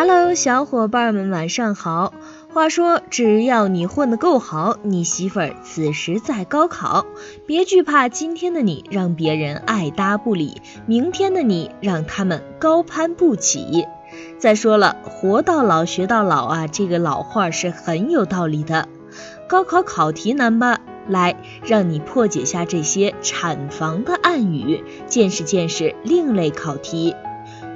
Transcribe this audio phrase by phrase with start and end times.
[0.00, 2.14] Hello，小伙伴们，晚上好。
[2.50, 7.04] 话说，只要你混得够好，你媳妇儿此时在高考，
[7.48, 13.88] 别惧怕今天的你让别人爱搭不理，明天的你让他们高攀不起。
[14.38, 18.86] 再说了，活到老学到老啊，这个老话是很有道理的。
[19.48, 20.78] 高考考题难吧？
[21.08, 21.34] 来，
[21.66, 27.16] 让你破解下这些产房的暗语，见识见识另类考题。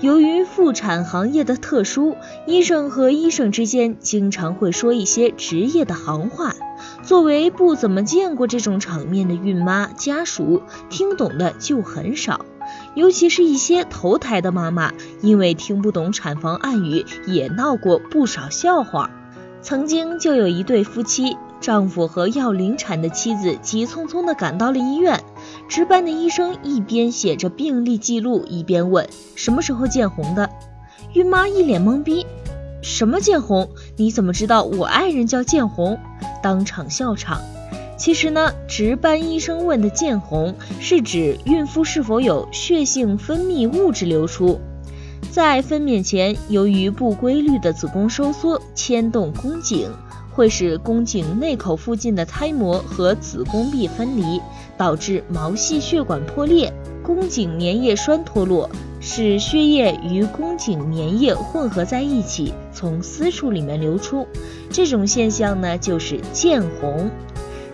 [0.02, 6.56] 由于妇产行业的特殊，医生和医生之间经常会说一些职业的行话。
[7.04, 12.44] 作为不怎么见过这种场面的孕妈家属，听懂的就很少。
[12.96, 19.08] 尤其是一些头胎的妈妈，因为听不懂产房暗语，也闹过不少笑话。
[19.60, 25.22] 曾经就有一对夫妻，丈夫和要临产的妻子急匆匆地赶到了医院。
[25.72, 30.50] 值班的医生一边写着病历记录，一边问：“什么时候见红的？”
[31.14, 32.26] 孕妈一脸懵逼
[32.84, 33.70] ：“什么见红？
[33.96, 35.98] 你怎么知道我爱人叫见红？”
[36.42, 37.40] 当场笑场。
[37.96, 44.60] 其实呢，值班医生问的见红是指孕妇是否有血性分泌物质流出。
[45.32, 49.88] 在分娩前，由于不规律的子宫收缩牵动宫颈。
[50.30, 54.40] 会使宫颈内口附近的胎膜和子宫壁分离，
[54.76, 56.70] 导致毛细血管破裂，
[57.02, 58.68] 宫颈粘液栓脱落，
[59.00, 64.26] 使血液与宫颈粘液混合在一起，从私处里面流出。
[64.70, 67.10] 这种现象呢，就是见红。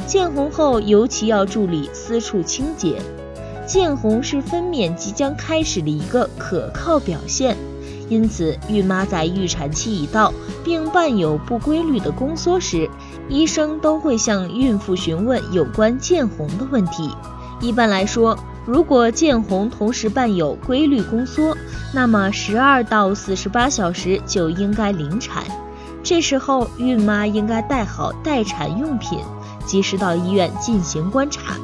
[0.07, 3.01] 见红后，尤其要注意私处清洁。
[3.69, 7.55] 见红是分娩即将开始的一个可靠表现。
[8.09, 10.33] 因此，孕妈在预产期已到
[10.65, 12.89] 并伴有不规律的宫缩时，
[13.29, 17.11] 医生都会向孕妇询问有关见红的问题。
[17.61, 21.55] 一般来说，如果见红同时伴有规律宫缩，
[21.93, 25.45] 那么十二到四十八小时就应该临产。
[26.03, 29.19] 这时候，孕妈应该带好待产用品，
[29.67, 31.57] 及时到医院进行观察。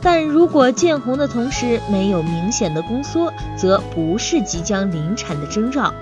[0.00, 5.92] 但如果见红的同时没有明显的宫缩，则不是即将临产的征兆。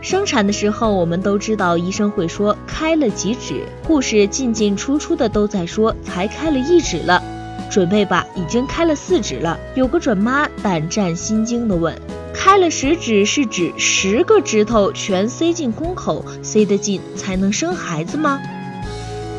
[0.00, 7.22] 生产的时候，我们都知道医生会说开了几指，护士进进出出的都在说才开了一指了，
[7.68, 9.58] 准备吧，已经开了四指了。
[9.74, 11.94] 有个准妈胆战心惊的问：
[12.32, 18.40] 开了十指是指十个指头全塞进宫口，塞得进才能生孩子吗？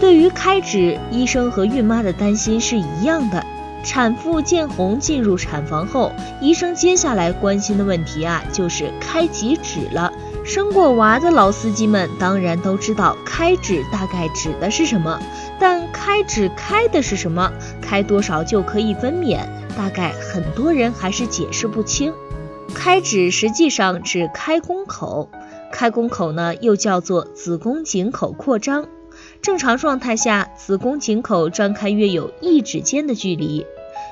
[0.02, 3.44] 对于开指，医生和孕妈的担心是一样的。
[3.84, 10.12] 产妇见红进入产房后，医生接下来关心的问题啊，就是开几指了。
[10.46, 15.20] 生过娃的老司机们当然都知道开指大概指的是什么，
[15.60, 17.52] 但开指开的是什么？
[17.82, 19.40] 开多少就可以分娩？
[19.78, 22.14] 大概很多人还是解释不清。
[22.74, 25.30] 开指实际上指开宫口，
[25.72, 28.88] 开宫口呢又叫做子宫颈口扩张。
[29.42, 33.66] 正常状态下，子宫颈口张开约有一指间的距离。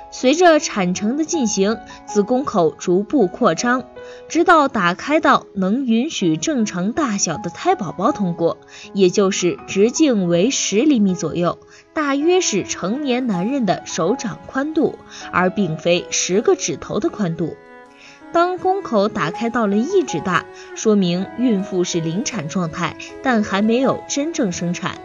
[0.09, 1.77] 随着产程的进行，
[2.07, 3.83] 子宫口逐步扩张，
[4.29, 8.57] 直到打开到能允许正常大小的胎宝宝通过，
[8.93, 11.59] 也就是直径为十厘米左右，
[11.93, 14.97] 大约是成年男人的手掌宽度，
[15.33, 17.57] 而并非十个指头的宽度。
[18.31, 20.45] 当宫口打开到了一指大，
[20.75, 24.99] 说明孕妇是临产状态，但还没有真正生产。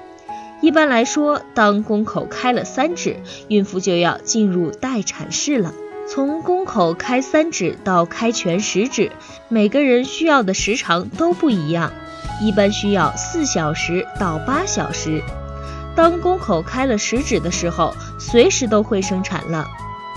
[0.63, 3.17] 一般来说，当宫口开了三指，
[3.49, 5.75] 孕妇就要进入待产室了。
[6.09, 9.11] 从宫口开三指到开全十指，
[9.49, 11.93] 每个人需要的时长都不一样，
[12.41, 15.21] 一般需要四小时到八小时。
[15.97, 19.67] 当宫口开了十指的时候，随时都会生产了。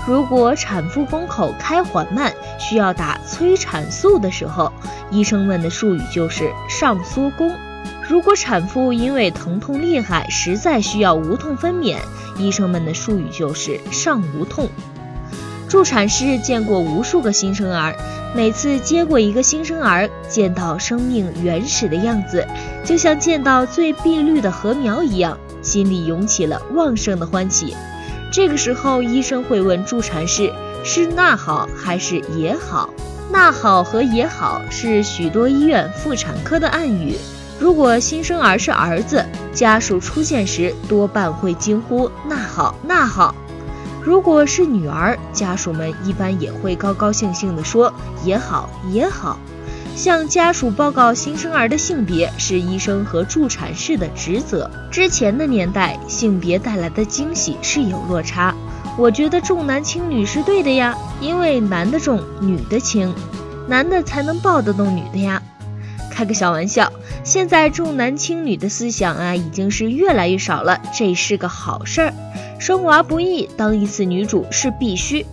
[0.07, 4.71] 如果产妇宫口开缓慢，需要打催产素的时候，
[5.09, 7.51] 医生们的术语就是上缩宫。
[8.07, 11.97] 如果产妇因为疼痛厉害，实在需要无痛分娩，
[12.37, 14.69] 医生们的术语就是上无痛。
[15.67, 17.95] 助产师见过无数个新生儿，
[18.35, 22.45] 每次接过一个新生儿，见到生命原始的样子，
[22.85, 27.75] 就像见到最碧绿的禾苗一样，心里涌起了旺盛的欢喜。
[28.31, 30.53] 这个时候，医生会问助产士：
[30.83, 32.93] 是那好还是也好？
[33.31, 37.17] 那好和也好是许多医院妇产科的暗语。
[37.57, 43.33] 如果新生儿是儿子，家属出现时多半会惊呼“那好，那好”；
[44.03, 47.93] 如果是女儿，家属们一般也会高高兴兴地说
[48.25, 49.39] “也好，也好”。
[49.95, 54.69] 向家属报告新生儿的性别是医生和助产士的职责。
[54.91, 58.53] 之前的年代，性别带来的惊喜是有落差。
[58.97, 63.13] 我觉得重男轻女是对的呀，因为男的重，女的轻，
[63.69, 65.41] 男的才能抱得动女的呀。
[66.15, 66.93] 开个小玩笑，
[67.25, 72.13] 现在重男轻女的思想啊，已经是越来越少了，这是个好事儿。
[72.57, 75.25] 生娃不易，当一次女主是必须，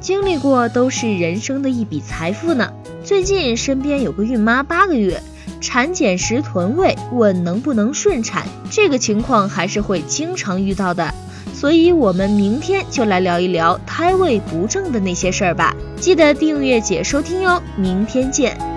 [0.00, 2.72] 经历过都是人生的一笔财富呢。
[3.04, 5.22] 最近身边有个孕妈八个月，
[5.60, 11.14] 产检时臀位，问能不能顺产，这个情况还是会经常遇到的。
[11.54, 15.72] 所以，我们明天就来聊一聊胎位不正的那些事儿吧。
[16.00, 18.75] 记得订阅姐收听哟，明天见。